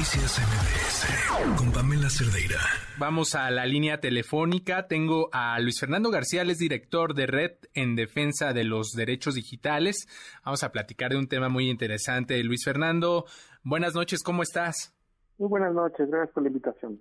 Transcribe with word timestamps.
Noticias 0.00 0.38
MBS 0.38 1.58
con 1.58 1.72
Pamela 1.72 2.08
Cerdeira. 2.08 2.56
Vamos 2.98 3.34
a 3.34 3.50
la 3.50 3.66
línea 3.66 4.00
telefónica. 4.00 4.86
Tengo 4.86 5.28
a 5.30 5.60
Luis 5.60 5.78
Fernando 5.78 6.10
García, 6.10 6.40
él 6.40 6.48
es 6.48 6.56
director 6.56 7.12
de 7.12 7.26
Red 7.26 7.50
en 7.74 7.96
Defensa 7.96 8.54
de 8.54 8.64
los 8.64 8.92
Derechos 8.92 9.34
Digitales. 9.34 10.08
Vamos 10.42 10.64
a 10.64 10.72
platicar 10.72 11.10
de 11.10 11.18
un 11.18 11.28
tema 11.28 11.50
muy 11.50 11.68
interesante. 11.68 12.42
Luis 12.42 12.64
Fernando, 12.64 13.26
buenas 13.62 13.94
noches, 13.94 14.22
¿cómo 14.22 14.42
estás? 14.42 14.94
Muy 15.36 15.50
buenas 15.50 15.74
noches, 15.74 16.08
gracias 16.08 16.32
por 16.32 16.44
la 16.44 16.48
invitación. 16.48 16.98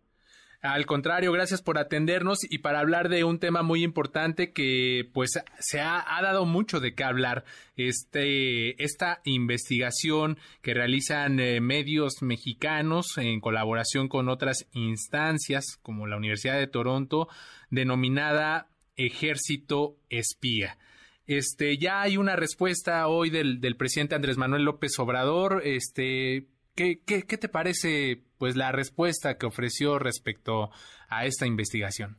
Al 0.62 0.86
contrario, 0.86 1.32
gracias 1.32 1.62
por 1.62 1.78
atendernos 1.78 2.39
y 2.44 2.57
para 2.57 2.82
hablar 2.82 3.07
de 3.07 3.23
un 3.23 3.39
tema 3.39 3.64
muy 3.64 3.82
importante 3.82 4.52
que 4.52 5.10
pues 5.14 5.39
se 5.60 5.80
ha, 5.80 6.04
dado 6.21 6.46
mucho 6.46 6.82
de 6.82 6.93
qué 6.93 7.05
hablar. 7.05 7.46
Este, 7.78 8.84
esta 8.84 9.21
investigación 9.24 10.38
que 10.61 10.74
realizan 10.74 11.39
eh, 11.39 11.61
medios 11.61 12.21
mexicanos 12.21 13.18
en 13.18 13.39
colaboración 13.39 14.10
con 14.10 14.28
otras 14.28 14.68
instancias 14.74 15.78
como 15.82 16.07
la 16.07 16.18
Universidad 16.18 16.60
de 16.60 16.68
Toronto, 16.68 17.30
denominada 17.69 18.68
Ejército 18.97 19.96
Espía. 20.10 20.78
Este, 21.25 21.78
ya 21.78 22.02
hay 22.02 22.18
una 22.18 22.36
respuesta 22.36 23.07
hoy 23.07 23.30
del, 23.30 23.61
del 23.61 23.78
presidente 23.78 24.16
Andrés 24.16 24.36
Manuel 24.36 24.64
López 24.64 25.00
Obrador. 25.00 25.61
Este, 25.64 26.47
¿Qué, 26.79 27.01
qué, 27.06 27.38
te 27.38 27.50
parece 27.50 28.24
pues 28.38 28.56
la 28.56 28.71
respuesta 28.71 29.38
que 29.38 29.46
ofreció 29.46 30.00
respecto 30.00 30.69
a 31.10 31.25
esta 31.25 31.46
investigación? 31.46 32.16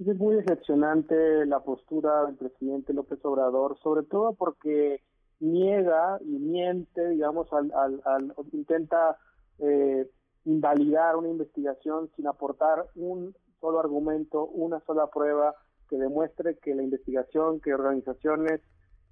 Es 0.00 0.18
muy 0.18 0.34
decepcionante 0.34 1.46
la 1.46 1.60
postura 1.60 2.24
del 2.24 2.34
presidente 2.34 2.92
López 2.92 3.20
Obrador, 3.22 3.78
sobre 3.84 4.02
todo 4.02 4.34
porque 4.34 5.00
niega 5.38 6.18
y 6.22 6.40
miente, 6.40 7.08
digamos, 7.10 7.46
al, 7.52 7.70
al, 8.04 8.34
intenta 8.52 9.16
eh, 9.60 10.10
invalidar 10.44 11.14
una 11.14 11.28
investigación 11.28 12.10
sin 12.16 12.26
aportar 12.26 12.86
un 12.96 13.32
solo 13.60 13.78
argumento, 13.78 14.44
una 14.44 14.80
sola 14.80 15.06
prueba 15.06 15.54
que 15.88 15.98
demuestre 15.98 16.58
que 16.58 16.74
la 16.74 16.82
investigación, 16.82 17.60
que 17.60 17.74
organizaciones 17.74 18.60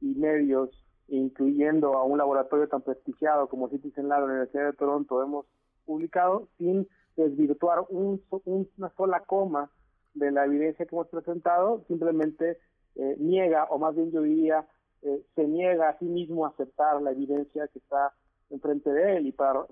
y 0.01 0.17
medios 0.17 0.84
incluyendo 1.09 1.95
a 1.95 2.05
un 2.05 2.19
laboratorio 2.19 2.69
tan 2.69 2.83
prestigiado 2.83 3.49
como 3.49 3.69
Citizen 3.69 4.09
Lab 4.09 4.21
la 4.21 4.27
Universidad 4.27 4.67
de 4.67 4.77
Toronto, 4.77 5.23
hemos 5.23 5.47
publicado 5.85 6.49
sin 6.59 6.89
desvirtuar 7.17 7.85
un, 7.91 8.23
una 8.45 8.91
sola 8.97 9.21
coma 9.21 9.71
de 10.15 10.31
la 10.31 10.45
evidencia 10.45 10.87
que 10.87 10.95
hemos 10.95 11.09
presentado, 11.09 11.85
simplemente 11.89 12.59
eh, 12.97 13.17
niega, 13.19 13.65
o 13.65 13.79
más 13.79 13.95
bien 13.95 14.11
yo 14.13 14.23
diría, 14.23 14.67
eh, 15.03 15.23
se 15.35 15.47
niega 15.47 15.91
a 15.91 15.99
sí 15.99 16.07
mismo 16.07 16.47
a 16.47 16.51
aceptar 16.51 17.01
la 17.03 17.11
evidencia 17.11 17.69
que 17.69 17.79
está 17.79 18.13
enfrente 18.51 18.91
de 18.91 19.17
él 19.17 19.27
y 19.27 19.33
para 19.33 19.67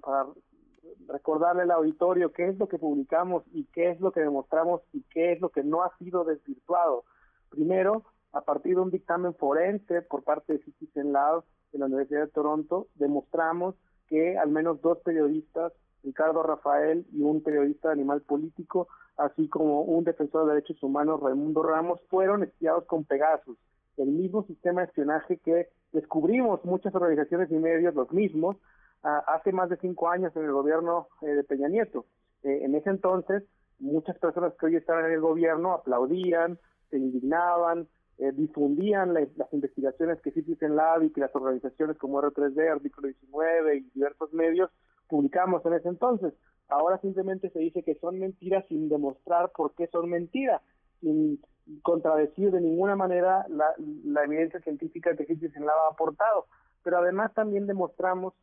recordarle 1.07 1.63
al 1.63 1.71
auditorio 1.71 2.33
qué 2.33 2.49
es 2.49 2.59
lo 2.59 2.69
que 2.69 2.79
publicamos 2.79 3.45
y 3.53 3.65
qué 3.73 3.91
es 3.91 4.01
lo 4.01 4.13
que 4.13 4.21
demostramos 4.21 4.83
y 4.93 5.03
qué 5.11 5.33
es 5.33 5.41
lo 5.41 5.51
que 5.51 5.63
no 5.63 5.83
ha 5.83 5.97
sido 5.99 6.25
desvirtuado. 6.25 7.05
Primero, 7.51 8.05
a 8.33 8.41
partir 8.41 8.75
de 8.75 8.81
un 8.81 8.91
dictamen 8.91 9.35
forense 9.35 10.03
por 10.03 10.25
parte 10.25 10.55
de 10.55 10.65
Citizen 10.65 11.13
Lab 11.13 11.45
de 11.73 11.79
la 11.79 11.87
Universidad 11.87 12.23
de 12.23 12.33
Toronto, 12.33 12.89
demostramos 12.95 13.75
que 14.09 14.37
al 14.39 14.51
menos 14.51 14.81
dos 14.81 14.99
periodistas, 14.99 15.73
Ricardo 16.03 16.43
Rafael 16.43 17.07
y 17.13 17.23
un 17.23 17.43
periodista 17.43 17.89
de 17.89 17.95
animal 17.95 18.23
político, 18.23 18.89
así 19.17 19.49
como 19.49 19.83
un 19.83 20.05
defensor 20.05 20.47
de 20.47 20.55
derechos 20.55 20.83
humanos, 20.83 21.21
Raimundo 21.21 21.63
Ramos, 21.63 22.01
fueron 22.09 22.43
espiados 22.43 22.85
con 22.87 23.05
Pegasus, 23.05 23.59
el 23.97 24.09
mismo 24.09 24.45
sistema 24.45 24.81
de 24.81 24.89
espionaje 24.89 25.39
que 25.39 25.69
descubrimos 25.93 26.65
muchas 26.65 26.95
organizaciones 26.95 27.51
y 27.51 27.55
medios, 27.55 27.95
los 27.95 28.11
mismos, 28.13 28.57
hace 29.03 29.53
más 29.53 29.69
de 29.69 29.77
cinco 29.79 30.09
años 30.09 30.35
en 30.37 30.45
el 30.45 30.53
gobierno 30.53 31.09
eh, 31.23 31.27
de 31.27 31.45
Peña 31.45 31.69
Nieto. 31.69 32.07
Eh, 32.45 32.61
en 32.63 32.75
ese 32.75 32.91
entonces, 32.91 33.43
muchas 33.79 34.17
personas 34.19 34.55
que 34.59 34.67
hoy 34.67 34.77
están 34.77 35.05
en 35.05 35.13
el 35.13 35.21
gobierno 35.21 35.73
aplaudían, 35.73 36.59
se 36.91 36.99
indignaban, 36.99 37.89
eh, 38.19 38.31
difundían 38.33 39.15
las 39.15 39.53
investigaciones 39.53 40.21
que 40.21 40.33
Citizen 40.33 40.77
Lab 40.77 41.03
y 41.03 41.11
que 41.11 41.21
las 41.21 41.35
organizaciones 41.35 41.97
como 41.99 42.21
R3D, 42.21 42.71
Artículo 42.71 43.09
19 43.09 43.77
y 43.77 43.81
diversos 43.95 44.33
medios 44.33 44.71
publicamos 45.09 45.65
en 45.67 45.75
ese 45.75 45.89
entonces. 45.89 46.35
Ahora 46.69 46.99
simplemente 47.01 47.51
se 47.51 47.59
dice 47.59 47.83
que 47.83 47.97
son 47.97 48.19
mentiras 48.19 48.65
sin 48.69 48.89
demostrar 48.89 49.51
por 49.57 49.75
qué 49.75 49.87
son 49.89 50.09
mentiras, 50.09 50.63
sin 51.01 51.41
contradecir 51.83 52.51
de 52.51 52.61
ninguna 52.61 52.97
manera 52.97 53.47
la, 53.49 53.67
la 54.05 54.25
evidencia 54.25 54.61
científica 54.61 55.17
que 55.17 55.27
Citizen 55.27 55.67
Lab 55.67 55.77
ha 55.87 55.93
aportado. 55.93 56.47
Pero 56.83 56.99
además 56.99 57.33
también 57.35 57.67
demostramos 57.67 58.35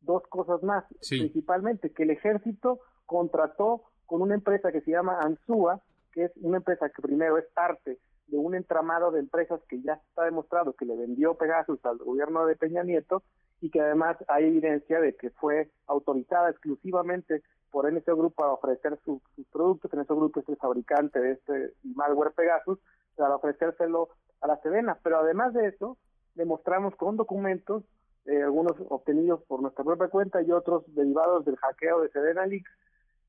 dos 0.00 0.22
cosas 0.28 0.62
más, 0.62 0.84
principalmente 1.08 1.92
que 1.92 2.02
el 2.02 2.10
ejército 2.10 2.80
contrató 3.06 3.84
con 4.06 4.20
una 4.22 4.34
empresa 4.34 4.72
que 4.72 4.80
se 4.80 4.90
llama 4.90 5.20
ANSUA, 5.20 5.80
que 6.12 6.24
es 6.24 6.32
una 6.40 6.58
empresa 6.58 6.88
que 6.88 7.02
primero 7.02 7.38
es 7.38 7.46
parte 7.54 7.98
de 8.26 8.38
un 8.38 8.54
entramado 8.54 9.10
de 9.10 9.20
empresas 9.20 9.60
que 9.68 9.80
ya 9.82 9.94
está 9.94 10.24
demostrado 10.24 10.74
que 10.74 10.86
le 10.86 10.96
vendió 10.96 11.34
Pegasus 11.34 11.84
al 11.84 11.98
gobierno 11.98 12.46
de 12.46 12.56
Peña 12.56 12.82
Nieto 12.82 13.22
y 13.60 13.70
que 13.70 13.80
además 13.80 14.16
hay 14.28 14.46
evidencia 14.46 15.00
de 15.00 15.14
que 15.14 15.30
fue 15.30 15.70
autorizada 15.86 16.50
exclusivamente 16.50 17.42
por 17.70 17.90
NSO 17.90 18.16
Group 18.16 18.34
para 18.34 18.52
ofrecer 18.52 18.98
sus 19.04 19.20
productos. 19.50 19.92
NSO 19.92 20.16
Group 20.16 20.38
es 20.38 20.48
el 20.48 20.56
fabricante 20.56 21.20
de 21.20 21.32
este 21.32 21.74
malware 21.82 22.32
Pegasus 22.32 22.78
para 23.16 23.36
ofrecérselo 23.36 24.08
a 24.40 24.46
la 24.46 24.56
Sedena. 24.58 24.98
Pero 25.02 25.18
además 25.18 25.54
de 25.54 25.68
eso, 25.68 25.96
demostramos 26.34 26.94
con 26.96 27.16
documentos, 27.16 27.84
eh, 28.26 28.42
algunos 28.42 28.72
obtenidos 28.88 29.42
por 29.44 29.62
nuestra 29.62 29.84
propia 29.84 30.08
cuenta 30.08 30.42
y 30.42 30.52
otros 30.52 30.84
derivados 30.94 31.44
del 31.44 31.56
hackeo 31.56 32.02
de 32.02 32.10
Sedena 32.10 32.46
Leaks, 32.46 32.70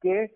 que 0.02 0.36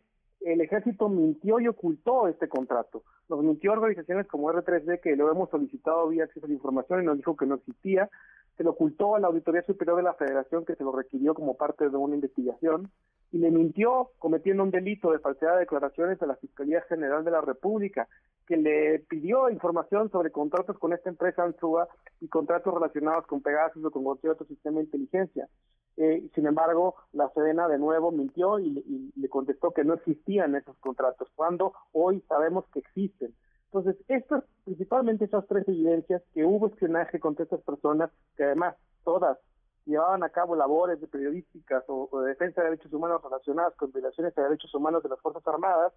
el 0.53 0.62
ejército 0.62 1.09
mintió 1.09 1.59
y 1.59 1.68
ocultó 1.68 2.28
este 2.28 2.47
contrato. 2.47 3.03
Nos 3.28 3.44
mintió 3.44 3.74
organizaciones 3.74 4.28
como 4.28 4.52
R3D 4.52 5.02
que 5.02 5.16
lo 5.16 5.31
hemos 5.31 5.50
solicitado 5.50 6.08
vía 6.08 6.24
acceso 6.24 6.46
a 6.46 6.50
la 6.50 6.56
información 6.56 7.02
y 7.02 7.06
nos 7.06 7.18
dijo 7.18 7.35
que 7.35 7.46
no 7.46 7.56
existía. 7.56 8.09
Se 8.56 8.63
lo 8.63 8.72
ocultó 8.72 9.16
a 9.16 9.19
la 9.19 9.28
Auditoría 9.28 9.62
Superior 9.63 9.97
de 9.97 10.03
la 10.03 10.13
Federación 10.13 10.66
que 10.66 10.75
se 10.75 10.84
lo 10.84 10.91
requirió 10.91 11.34
como 11.34 11.58
parte 11.58 11.90
de 11.90 11.97
una 11.97 12.16
investigación 12.16 12.90
y 13.32 13.40
le 13.40 13.52
mintió 13.52 14.12
cometiendo 14.20 14.64
un 14.64 14.72
delito 14.72 15.12
de 15.12 15.20
falsedad 15.20 15.54
de 15.54 15.62
declaraciones 15.62 16.22
a 16.22 16.26
la 16.28 16.36
Fiscalía 16.38 16.82
General 16.82 17.24
de 17.24 17.32
la 17.32 17.42
República 17.42 18.08
que 18.48 18.58
le 18.58 19.00
pidió 19.00 19.50
información 19.50 20.10
sobre 20.10 20.32
contratos 20.32 20.80
con 20.80 20.94
esta 20.94 21.10
empresa 21.10 21.44
Ansua 21.44 21.88
y 22.22 22.30
contratos 22.30 22.74
relacionados 22.74 23.28
con 23.28 23.42
Pegasus 23.42 23.84
o 23.84 23.92
con 23.92 24.04
cualquier 24.04 24.32
otro 24.34 24.48
sistema 24.48 24.78
de 24.78 24.86
inteligencia. 24.86 25.50
Eh, 25.98 26.30
sin 26.34 26.46
embargo, 26.46 26.96
la 27.12 27.30
Sedena 27.34 27.68
de 27.68 27.78
nuevo 27.78 28.12
mintió 28.12 28.60
y, 28.60 29.12
le 29.16 29.30
contestó 29.30 29.72
que 29.72 29.84
no 29.84 29.96
existían 29.96 30.56
esos 30.56 30.78
contratos, 30.78 31.28
cuando 31.36 31.74
hoy 31.92 32.24
sabemos 32.30 32.66
que 32.72 32.80
existen. 32.80 33.34
Entonces, 33.66 33.98
estas, 34.08 34.44
principalmente 34.64 35.26
esas 35.26 35.46
tres 35.48 35.68
evidencias, 35.68 36.22
que 36.34 36.46
hubo 36.46 36.68
espionaje 36.68 37.20
contra 37.20 37.44
estas 37.44 37.62
personas, 37.62 38.12
que 38.38 38.44
además 38.44 38.76
todas 39.04 39.38
llevaban 39.88 40.22
a 40.24 40.30
cabo 40.30 40.56
labores 40.56 41.00
de 41.00 41.08
periodísticas 41.08 41.84
o, 41.88 42.09
de 42.22 42.30
defensa 42.30 42.62
de 42.62 42.72
derechos 42.72 42.94
humanos 42.94 43.22
relacionadas 43.24 43.74
con 43.75 43.92
violaciones 43.92 44.36
de 44.36 44.44
derechos 44.44 44.74
humanos 44.75 45.02
de 45.02 45.09
las 45.09 45.20
Fuerzas 45.22 45.48
Armadas, 45.48 45.94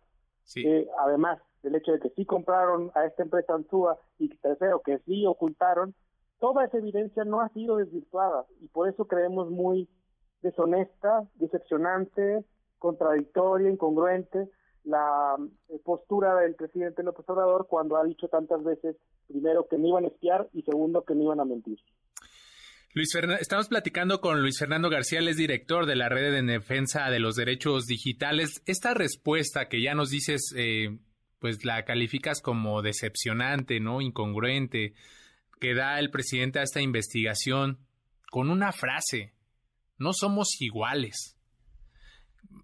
eh, 0.57 0.89
además 0.99 1.41
del 1.63 1.75
hecho 1.75 1.93
de 1.93 2.01
que 2.01 2.11
sí 2.11 2.25
compraron 2.25 2.91
a 2.95 3.05
esta 3.05 3.23
empresa 3.23 3.55
Ansúa 3.55 3.99
y 4.19 4.29
tercero, 4.37 4.81
que 4.81 4.99
sí 5.01 5.27
ocultaron, 5.27 5.95
toda 6.39 6.65
esa 6.65 6.79
evidencia 6.79 7.25
no 7.25 7.41
ha 7.41 7.49
sido 7.51 7.77
desvirtuada 7.77 8.47
y 8.61 8.69
por 8.69 8.89
eso 8.89 9.07
creemos 9.07 9.51
muy 9.51 9.89
deshonesta, 10.41 11.29
decepcionante, 11.35 12.45
contradictoria, 12.79 13.71
incongruente 13.71 14.49
la 14.85 15.37
eh, 15.69 15.79
postura 15.85 16.37
del 16.37 16.55
presidente 16.55 17.03
López 17.03 17.29
Obrador 17.29 17.67
cuando 17.69 17.97
ha 17.97 18.05
dicho 18.05 18.29
tantas 18.29 18.63
veces, 18.65 18.97
primero, 19.29 19.67
que 19.69 19.77
no 19.77 19.89
iban 19.89 20.05
a 20.05 20.09
espiar 20.09 20.49
y 20.53 20.63
segundo, 20.63 21.05
que 21.05 21.15
no 21.15 21.25
iban 21.25 21.41
a 21.41 21.45
mentir. 21.45 21.79
Luis 22.93 23.09
estamos 23.39 23.69
platicando 23.69 24.21
con 24.21 24.43
Luis 24.43 24.59
Fernando 24.59 24.91
García, 24.91 25.21
él 25.21 25.29
es 25.29 25.37
director 25.37 25.87
de 25.87 25.95
la 25.95 26.09
Red 26.09 26.33
de 26.33 26.43
Defensa 26.43 27.09
de 27.09 27.21
los 27.21 27.37
Derechos 27.37 27.87
Digitales. 27.87 28.63
Esta 28.67 28.95
respuesta 28.95 29.69
que 29.69 29.81
ya 29.81 29.95
nos 29.95 30.11
dices, 30.11 30.53
eh, 30.57 30.99
pues 31.39 31.65
la 31.65 31.85
calificas 31.85 32.43
como 32.43 32.83
decepcionante, 32.83 33.79
¿no? 33.79 34.01
Incongruente 34.01 34.95
que 35.61 35.75
da 35.75 36.01
el 36.01 36.11
presidente 36.11 36.59
a 36.59 36.65
esta 36.65 36.81
investigación 36.81 37.79
con 38.29 38.51
una 38.51 38.73
frase, 38.73 39.35
no 39.97 40.13
somos 40.13 40.61
iguales. 40.61 41.37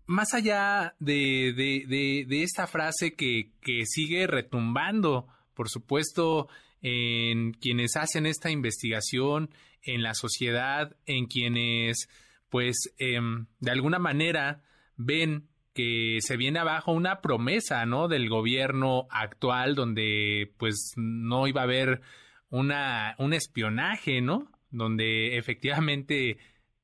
Más 0.07 0.35
allá 0.35 0.97
de, 0.99 1.53
de, 1.55 2.43
esta 2.43 2.67
frase 2.67 3.15
que, 3.15 3.53
que, 3.61 3.85
sigue 3.87 4.27
retumbando, 4.27 5.29
por 5.55 5.69
supuesto, 5.69 6.49
en 6.83 7.53
quienes 7.53 7.95
hacen 7.97 8.27
esta 8.27 8.51
investigación, 8.51 9.51
en 9.87 10.03
la 10.03 10.15
sociedad, 10.15 10.97
en 11.07 11.27
quienes, 11.27 12.09
pues, 12.51 12.95
em, 12.99 13.47
de 13.61 13.71
alguna 13.71 13.99
manera 13.99 14.63
ven 14.97 15.49
que 15.75 16.19
se 16.21 16.37
viene 16.37 16.59
abajo 16.59 16.93
una 16.93 17.21
promesa, 17.21 17.85
¿no? 17.87 18.09
Del 18.09 18.29
gobierno 18.29 19.07
actual, 19.11 19.75
donde, 19.75 20.53
pues, 20.59 20.93
no 20.97 21.47
iba 21.47 21.61
a 21.61 21.65
haber 21.65 22.01
una, 22.49 23.15
un 23.19 23.33
espionaje, 23.33 24.21
¿no? 24.21 24.51
Donde 24.71 25.37
efectivamente 25.37 26.39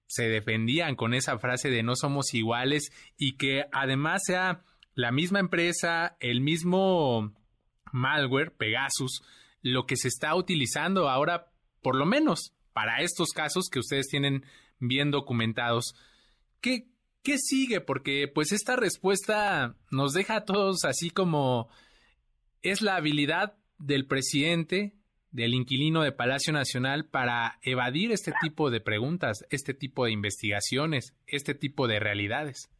se 0.06 0.28
defendían 0.28 0.94
con 0.94 1.14
esa 1.14 1.38
frase 1.38 1.70
de 1.70 1.82
no 1.82 1.96
somos 1.96 2.34
iguales 2.34 2.92
y 3.16 3.38
que 3.38 3.64
además 3.72 4.22
sea 4.26 4.62
la 4.94 5.10
misma 5.10 5.40
empresa, 5.40 6.16
el 6.20 6.42
mismo 6.42 7.32
malware, 7.92 8.52
Pegasus, 8.52 9.22
lo 9.62 9.86
que 9.86 9.96
se 9.96 10.08
está 10.08 10.34
utilizando 10.34 11.08
ahora, 11.08 11.50
por 11.80 11.96
lo 11.96 12.04
menos 12.04 12.52
para 12.72 13.02
estos 13.02 13.30
casos 13.30 13.68
que 13.70 13.78
ustedes 13.78 14.08
tienen 14.08 14.44
bien 14.78 15.10
documentados. 15.10 15.94
¿Qué, 16.60 16.88
qué 17.22 17.38
sigue? 17.38 17.80
Porque 17.80 18.28
pues 18.32 18.52
esta 18.52 18.76
respuesta 18.76 19.76
nos 19.90 20.12
deja 20.12 20.36
a 20.36 20.44
todos 20.44 20.84
así 20.84 21.10
como 21.10 21.68
es 22.62 22.82
la 22.82 22.96
habilidad 22.96 23.54
del 23.78 24.06
presidente, 24.06 24.92
del 25.30 25.54
inquilino 25.54 26.02
de 26.02 26.12
Palacio 26.12 26.52
Nacional 26.52 27.06
para 27.06 27.58
evadir 27.62 28.12
este 28.12 28.32
tipo 28.40 28.70
de 28.70 28.80
preguntas, 28.80 29.46
este 29.50 29.74
tipo 29.74 30.04
de 30.04 30.12
investigaciones, 30.12 31.16
este 31.26 31.54
tipo 31.54 31.88
de 31.88 31.98
realidades. 31.98 32.70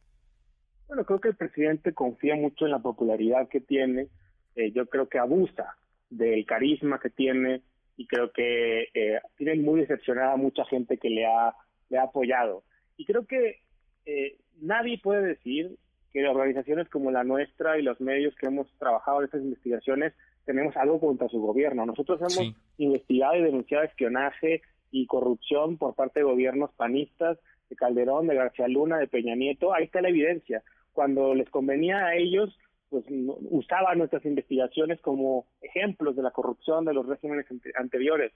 Bueno, 0.87 1.05
creo 1.05 1.19
que 1.19 1.29
el 1.29 1.35
presidente 1.35 1.93
confía 1.93 2.35
mucho 2.35 2.65
en 2.65 2.71
la 2.71 2.79
popularidad 2.79 3.49
que 3.49 3.59
tiene, 3.59 4.09
eh, 4.55 4.71
yo 4.71 4.85
creo 4.85 5.09
que 5.09 5.17
abusa 5.17 5.75
del 6.09 6.45
carisma 6.45 6.99
que 6.99 7.09
tiene 7.09 7.63
y 7.95 8.07
creo 8.07 8.31
que 8.31 8.89
eh, 8.93 9.19
tiene 9.37 9.55
muy 9.55 9.81
decepcionada 9.81 10.33
a 10.33 10.37
mucha 10.37 10.65
gente 10.65 10.97
que 10.97 11.09
le 11.09 11.25
ha, 11.25 11.53
le 11.89 11.97
ha 11.97 12.03
apoyado. 12.03 12.63
Y 12.97 13.05
creo 13.05 13.25
que 13.25 13.61
eh, 14.05 14.37
nadie 14.59 14.99
puede 15.01 15.21
decir 15.21 15.77
que 16.11 16.27
organizaciones 16.27 16.87
como 16.89 17.11
la 17.11 17.23
nuestra 17.23 17.77
y 17.77 17.81
los 17.81 17.99
medios 17.99 18.35
que 18.35 18.47
hemos 18.47 18.67
trabajado 18.77 19.19
en 19.19 19.25
estas 19.25 19.41
investigaciones 19.41 20.13
tenemos 20.45 20.75
algo 20.77 20.99
contra 20.99 21.27
su 21.29 21.39
gobierno. 21.39 21.85
Nosotros 21.85 22.19
hemos 22.19 22.55
investigado 22.77 23.35
y 23.35 23.43
denunciado 23.43 23.83
espionaje 23.83 24.61
y 24.91 25.07
corrupción 25.07 25.77
por 25.77 25.95
parte 25.95 26.19
de 26.19 26.25
gobiernos 26.25 26.71
panistas, 26.73 27.39
de 27.69 27.75
Calderón, 27.75 28.27
de 28.27 28.35
García 28.35 28.67
Luna, 28.67 28.97
de 28.97 29.07
Peña 29.07 29.35
Nieto. 29.35 29.73
Ahí 29.73 29.85
está 29.85 30.01
la 30.01 30.09
evidencia. 30.09 30.61
Cuando 30.91 31.33
les 31.33 31.49
convenía 31.49 32.05
a 32.05 32.15
ellos, 32.15 32.55
pues 32.93 33.05
usaban 33.49 33.97
nuestras 33.97 34.23
investigaciones 34.23 35.01
como 35.01 35.47
ejemplos 35.61 36.15
de 36.15 36.21
la 36.21 36.29
corrupción 36.29 36.85
de 36.85 36.93
los 36.93 37.07
regímenes 37.07 37.47
anteriores. 37.73 38.31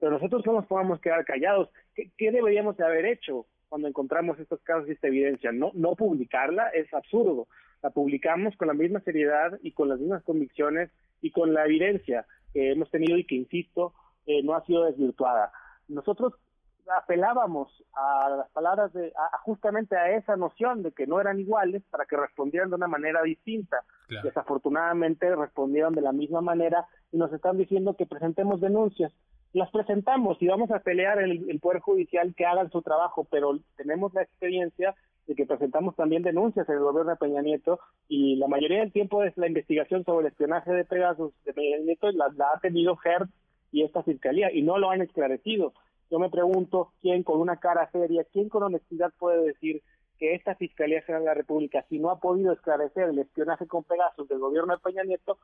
Pero 0.00 0.12
nosotros 0.12 0.46
no 0.46 0.54
nos 0.54 0.64
podemos 0.64 0.98
quedar 1.02 1.26
callados. 1.26 1.68
¿Qué, 1.94 2.10
¿Qué, 2.16 2.32
deberíamos 2.32 2.78
de 2.78 2.86
haber 2.86 3.04
hecho 3.04 3.44
cuando 3.68 3.86
encontramos 3.86 4.38
estos 4.38 4.62
casos 4.62 4.88
y 4.88 4.92
esta 4.92 5.08
evidencia? 5.08 5.52
No, 5.52 5.72
no 5.74 5.94
publicarla 5.94 6.68
es 6.68 6.92
absurdo. 6.94 7.48
La 7.82 7.90
publicamos 7.90 8.56
con 8.56 8.68
la 8.68 8.74
misma 8.74 9.00
seriedad 9.00 9.58
y 9.62 9.72
con 9.72 9.90
las 9.90 10.00
mismas 10.00 10.22
convicciones 10.22 10.90
y 11.20 11.30
con 11.30 11.52
la 11.52 11.66
evidencia 11.66 12.24
que 12.54 12.72
hemos 12.72 12.90
tenido 12.90 13.18
y 13.18 13.26
que, 13.26 13.34
insisto, 13.34 13.92
eh, 14.24 14.42
no 14.42 14.54
ha 14.54 14.64
sido 14.64 14.86
desvirtuada. 14.86 15.52
Nosotros 15.86 16.32
apelábamos 16.96 17.68
a 17.94 18.30
las 18.30 18.50
palabras 18.50 18.92
de, 18.92 19.12
justamente 19.44 19.96
a 19.96 20.16
esa 20.16 20.36
noción 20.36 20.82
de 20.82 20.92
que 20.92 21.06
no 21.06 21.20
eran 21.20 21.40
iguales 21.40 21.82
para 21.90 22.06
que 22.06 22.16
respondieran 22.16 22.70
de 22.70 22.76
una 22.76 22.88
manera 22.88 23.22
distinta. 23.22 23.84
Desafortunadamente 24.22 25.34
respondieron 25.34 25.94
de 25.94 26.00
la 26.00 26.12
misma 26.12 26.40
manera 26.40 26.86
y 27.12 27.18
nos 27.18 27.32
están 27.32 27.58
diciendo 27.58 27.94
que 27.94 28.06
presentemos 28.06 28.60
denuncias. 28.60 29.12
Las 29.52 29.70
presentamos 29.70 30.40
y 30.40 30.46
vamos 30.46 30.70
a 30.70 30.80
pelear 30.80 31.20
el, 31.20 31.48
el 31.50 31.60
Poder 31.60 31.80
Judicial 31.80 32.34
que 32.34 32.46
hagan 32.46 32.70
su 32.70 32.82
trabajo, 32.82 33.26
pero 33.30 33.58
tenemos 33.76 34.12
la 34.14 34.22
experiencia 34.22 34.94
de 35.26 35.34
que 35.34 35.46
presentamos 35.46 35.94
también 35.94 36.22
denuncias 36.22 36.68
en 36.68 36.76
el 36.76 36.82
gobierno 36.82 37.10
de 37.10 37.16
Peña 37.16 37.42
Nieto 37.42 37.80
y 38.08 38.36
la 38.36 38.48
mayoría 38.48 38.80
del 38.80 38.92
tiempo 38.92 39.22
es 39.24 39.36
la 39.36 39.46
investigación 39.46 40.04
sobre 40.04 40.26
el 40.26 40.32
espionaje 40.32 40.72
de 40.72 40.84
Pegasus 40.86 41.32
de 41.44 41.52
Peña 41.52 41.76
Nieto 41.84 42.10
la, 42.12 42.28
la 42.34 42.46
ha 42.54 42.60
tenido 42.60 42.96
HERT 43.04 43.30
y 43.70 43.82
esta 43.82 44.02
fiscalía 44.02 44.50
y 44.52 44.62
no 44.62 44.78
lo 44.78 44.90
han 44.90 45.02
esclarecido. 45.02 45.74
Yo 46.10 46.18
me 46.18 46.30
pregunto 46.30 46.92
quién 47.00 47.22
con 47.22 47.40
una 47.40 47.58
cara 47.58 47.90
seria, 47.90 48.24
quién 48.32 48.48
con 48.48 48.62
honestidad 48.62 49.12
puede 49.18 49.44
decir 49.44 49.82
que 50.18 50.34
esta 50.34 50.54
Fiscalía 50.56 51.02
General 51.02 51.22
de 51.22 51.28
la 51.28 51.34
República, 51.34 51.84
si 51.88 51.98
no 51.98 52.10
ha 52.10 52.18
podido 52.18 52.52
esclarecer 52.52 53.10
el 53.10 53.18
espionaje 53.18 53.66
con 53.66 53.84
Pegasus 53.84 54.28
del 54.28 54.38
gobierno 54.38 54.74
de 54.74 54.80
Peña 54.80 55.04
Nieto, 55.04 55.38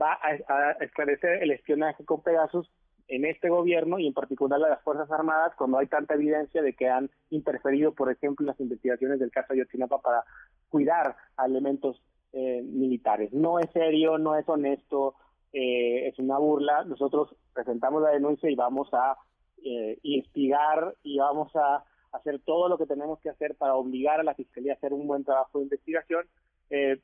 va 0.00 0.18
a, 0.22 0.72
esclarecer 0.82 1.42
el 1.42 1.50
espionaje 1.52 2.04
con 2.04 2.22
Pegasus 2.22 2.70
en 3.08 3.24
este 3.24 3.48
gobierno 3.48 3.98
y 3.98 4.06
en 4.06 4.14
particular 4.14 4.60
de 4.60 4.68
las 4.68 4.82
Fuerzas 4.82 5.10
Armadas 5.10 5.52
cuando 5.56 5.78
hay 5.78 5.86
tanta 5.86 6.14
evidencia 6.14 6.62
de 6.62 6.74
que 6.74 6.88
han 6.88 7.10
interferido, 7.30 7.92
por 7.92 8.10
ejemplo, 8.10 8.44
en 8.44 8.48
las 8.48 8.60
investigaciones 8.60 9.18
del 9.18 9.32
caso 9.32 9.52
Ayotzinapa 9.52 10.00
para 10.00 10.24
cuidar 10.68 11.16
a 11.36 11.46
elementos 11.46 12.00
eh, 12.32 12.62
militares. 12.62 13.32
No 13.32 13.58
es 13.58 13.68
serio, 13.72 14.18
no 14.18 14.36
es 14.36 14.48
honesto, 14.48 15.16
eh, 15.52 16.06
es 16.08 16.18
una 16.20 16.38
burla. 16.38 16.84
Nosotros 16.84 17.34
presentamos 17.52 18.02
la 18.02 18.10
denuncia 18.10 18.48
y 18.48 18.54
vamos 18.54 18.88
a 18.92 19.16
eh, 19.64 19.98
instigar 20.02 20.94
y 21.02 21.18
vamos 21.18 21.54
a 21.56 21.84
hacer 22.12 22.40
todo 22.40 22.68
lo 22.68 22.78
que 22.78 22.86
tenemos 22.86 23.20
que 23.20 23.30
hacer 23.30 23.54
para 23.54 23.74
obligar 23.74 24.20
a 24.20 24.24
la 24.24 24.34
Fiscalía 24.34 24.72
a 24.72 24.76
hacer 24.76 24.92
un 24.92 25.06
buen 25.06 25.24
trabajo 25.24 25.58
de 25.58 25.64
investigación. 25.64 26.26
Eh, 26.70 27.00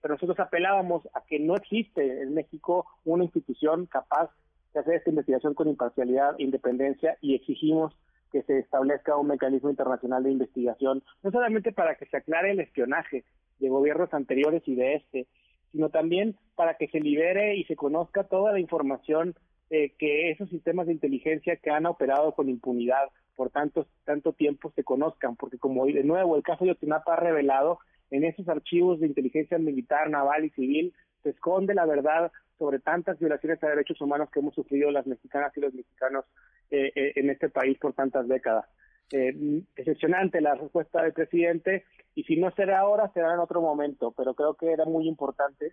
pero 0.00 0.14
nosotros 0.14 0.38
apelábamos 0.40 1.06
a 1.12 1.22
que 1.26 1.38
no 1.38 1.54
existe 1.54 2.22
en 2.22 2.34
México 2.34 2.86
una 3.04 3.24
institución 3.24 3.86
capaz 3.86 4.30
de 4.72 4.80
hacer 4.80 4.94
esta 4.94 5.10
investigación 5.10 5.54
con 5.54 5.68
imparcialidad 5.68 6.36
e 6.38 6.44
independencia 6.44 7.18
y 7.20 7.34
exigimos 7.34 7.94
que 8.32 8.42
se 8.42 8.58
establezca 8.58 9.16
un 9.16 9.26
mecanismo 9.26 9.70
internacional 9.70 10.22
de 10.22 10.30
investigación, 10.30 11.02
no 11.22 11.30
solamente 11.30 11.72
para 11.72 11.96
que 11.96 12.06
se 12.06 12.16
aclare 12.16 12.52
el 12.52 12.60
espionaje 12.60 13.24
de 13.58 13.68
gobiernos 13.68 14.14
anteriores 14.14 14.62
y 14.66 14.74
de 14.74 14.94
este, 14.94 15.26
sino 15.72 15.90
también 15.90 16.36
para 16.54 16.74
que 16.74 16.88
se 16.88 17.00
libere 17.00 17.56
y 17.56 17.64
se 17.64 17.76
conozca 17.76 18.24
toda 18.24 18.52
la 18.52 18.60
información 18.60 19.34
eh, 19.70 19.92
que 19.98 20.30
esos 20.30 20.48
sistemas 20.50 20.86
de 20.86 20.92
inteligencia 20.92 21.56
que 21.56 21.70
han 21.70 21.86
operado 21.86 22.32
con 22.32 22.48
impunidad 22.48 23.08
por 23.36 23.50
tanto, 23.50 23.86
tanto 24.04 24.34
tiempo 24.34 24.70
se 24.76 24.84
conozcan, 24.84 25.36
porque 25.36 25.58
como 25.58 25.86
de 25.86 26.04
nuevo 26.04 26.36
el 26.36 26.42
caso 26.42 26.64
de 26.64 26.72
Otinapa 26.72 27.14
ha 27.14 27.16
revelado, 27.16 27.78
en 28.10 28.24
esos 28.24 28.48
archivos 28.48 29.00
de 29.00 29.06
inteligencia 29.06 29.58
militar, 29.58 30.10
naval 30.10 30.44
y 30.44 30.50
civil 30.50 30.92
se 31.22 31.30
esconde 31.30 31.74
la 31.74 31.86
verdad 31.86 32.32
sobre 32.58 32.78
tantas 32.78 33.18
violaciones 33.18 33.62
a 33.62 33.68
derechos 33.68 34.00
humanos 34.00 34.28
que 34.30 34.40
hemos 34.40 34.54
sufrido 34.54 34.90
las 34.90 35.06
mexicanas 35.06 35.56
y 35.56 35.60
los 35.60 35.72
mexicanos 35.72 36.24
eh, 36.70 36.92
eh, 36.94 37.12
en 37.16 37.30
este 37.30 37.48
país 37.48 37.78
por 37.78 37.94
tantas 37.94 38.28
décadas. 38.28 38.66
Eh, 39.12 39.62
decepcionante 39.74 40.40
la 40.40 40.54
respuesta 40.54 41.02
del 41.02 41.12
presidente 41.12 41.84
y 42.14 42.22
si 42.24 42.36
no 42.36 42.50
será 42.52 42.80
ahora 42.80 43.10
será 43.12 43.32
en 43.32 43.40
otro 43.40 43.60
momento, 43.60 44.12
pero 44.12 44.34
creo 44.34 44.54
que 44.54 44.70
era 44.70 44.84
muy 44.84 45.08
importante 45.08 45.72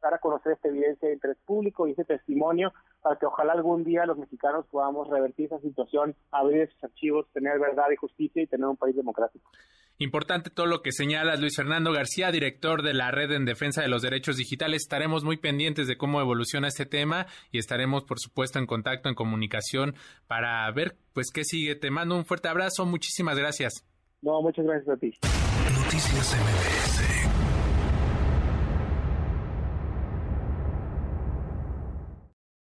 dar 0.00 0.14
a 0.14 0.18
conocer 0.18 0.52
esta 0.52 0.68
evidencia 0.68 1.08
de 1.08 1.14
interés 1.14 1.38
público 1.44 1.88
y 1.88 1.92
ese 1.92 2.04
testimonio 2.04 2.72
para 3.06 3.20
que 3.20 3.26
ojalá 3.26 3.52
algún 3.52 3.84
día 3.84 4.04
los 4.04 4.18
mexicanos 4.18 4.66
podamos 4.68 5.08
revertir 5.08 5.46
esa 5.46 5.60
situación, 5.60 6.16
abrir 6.32 6.62
esos 6.62 6.82
archivos, 6.82 7.24
tener 7.32 7.56
verdad 7.60 7.84
y 7.92 7.96
justicia 7.96 8.42
y 8.42 8.48
tener 8.48 8.66
un 8.66 8.76
país 8.76 8.96
democrático. 8.96 9.48
Importante 9.98 10.50
todo 10.50 10.66
lo 10.66 10.82
que 10.82 10.90
señalas, 10.90 11.38
Luis 11.38 11.54
Fernando 11.54 11.92
García, 11.92 12.32
director 12.32 12.82
de 12.82 12.94
la 12.94 13.12
Red 13.12 13.30
en 13.30 13.44
Defensa 13.44 13.80
de 13.80 13.86
los 13.86 14.02
Derechos 14.02 14.38
Digitales. 14.38 14.82
Estaremos 14.82 15.22
muy 15.22 15.36
pendientes 15.36 15.86
de 15.86 15.96
cómo 15.96 16.20
evoluciona 16.20 16.66
este 16.66 16.84
tema 16.84 17.26
y 17.52 17.58
estaremos, 17.58 18.02
por 18.02 18.18
supuesto, 18.18 18.58
en 18.58 18.66
contacto, 18.66 19.08
en 19.08 19.14
comunicación 19.14 19.94
para 20.26 20.68
ver, 20.72 20.96
pues, 21.14 21.28
qué 21.32 21.44
sigue. 21.44 21.76
Te 21.76 21.92
mando 21.92 22.16
un 22.16 22.24
fuerte 22.24 22.48
abrazo. 22.48 22.86
Muchísimas 22.86 23.38
gracias. 23.38 23.86
No, 24.20 24.42
muchas 24.42 24.64
gracias 24.64 24.88
a 24.88 24.98
ti. 24.98 25.12
Noticias 25.80 26.34
MBS 26.34 27.25